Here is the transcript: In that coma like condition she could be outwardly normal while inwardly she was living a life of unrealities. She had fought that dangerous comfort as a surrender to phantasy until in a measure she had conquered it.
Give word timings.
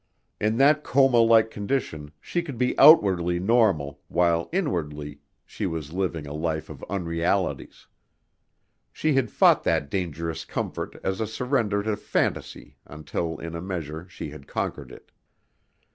In 0.39 0.57
that 0.57 0.83
coma 0.83 1.19
like 1.19 1.51
condition 1.51 2.09
she 2.19 2.41
could 2.41 2.57
be 2.57 2.75
outwardly 2.79 3.39
normal 3.39 4.01
while 4.07 4.49
inwardly 4.51 5.19
she 5.45 5.67
was 5.67 5.93
living 5.93 6.25
a 6.25 6.33
life 6.33 6.71
of 6.71 6.83
unrealities. 6.89 7.85
She 8.91 9.13
had 9.13 9.29
fought 9.29 9.63
that 9.65 9.91
dangerous 9.91 10.43
comfort 10.43 10.99
as 11.03 11.21
a 11.21 11.27
surrender 11.27 11.83
to 11.83 11.95
phantasy 11.97 12.77
until 12.87 13.37
in 13.37 13.53
a 13.53 13.61
measure 13.61 14.07
she 14.09 14.31
had 14.31 14.47
conquered 14.47 14.91
it. 14.91 15.11